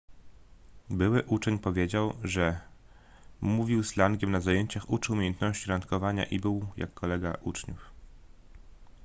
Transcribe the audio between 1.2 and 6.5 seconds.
uczeń powiedział że mówił slangiem na zajęciach uczył umiejętności randkowania i